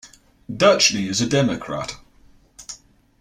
Ducheny 0.51 1.07
is 1.07 1.21
a 1.21 1.27
Democrat. 1.27 1.95